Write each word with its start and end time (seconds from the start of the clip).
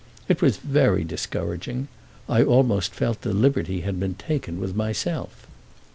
It 0.27 0.41
was 0.41 0.57
very 0.57 1.03
discouraging: 1.03 1.87
I 2.27 2.41
almost 2.41 2.91
felt 2.95 3.21
the 3.21 3.35
liberty 3.35 3.81
had 3.81 3.99
been 3.99 4.15
taken 4.15 4.59
with 4.59 4.73
myself. 4.75 5.45